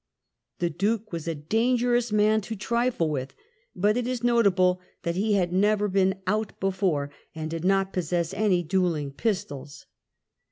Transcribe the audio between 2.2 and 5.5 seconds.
to trifle with, but it is notable that he